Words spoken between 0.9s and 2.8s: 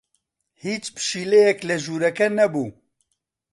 پشیلەیەک لە ژوورەکە نەبوو.